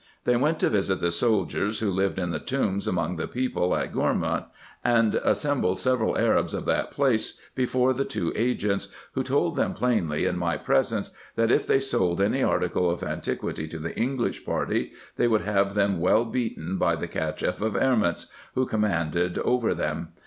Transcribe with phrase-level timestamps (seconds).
[0.23, 3.93] They went to visit the soldiers, who lived in the tombs among the people at
[3.93, 4.45] Gournou,
[4.83, 10.25] and assembled several Arabs of that place before the two agents, who told them plainly
[10.25, 14.91] in my presence, that, if they sold any article of antiquity to the English party,
[15.17, 18.25] they would have them well beaten by the Cacheff of Erments,
[18.55, 20.13] who commanded over them.